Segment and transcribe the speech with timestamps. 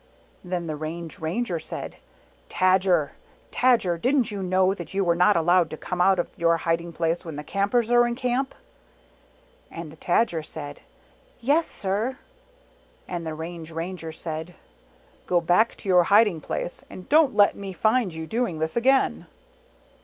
[0.53, 1.97] "Then the Range Ranger said,"
[2.49, 3.11] Tadger,
[3.51, 6.01] Tadger, didn't you know that you were not allowed to come t.
[6.01, 6.01] *''",.!
[6.01, 6.01] >..
[6.01, 6.11] O rlj ij^t ,'3?
[6.13, 8.55] out of your hiding place when the Campers are in Camp?"
[9.69, 10.81] And the Tajer said,
[11.39, 12.17] "Yes, sir."
[13.07, 14.55] And the Range Ranger said,"
[15.27, 19.27] Go back to your hiding place; and don't let me find you doing this again."